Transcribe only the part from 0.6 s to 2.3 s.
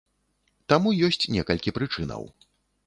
Таму ёсць некалькі прычынаў.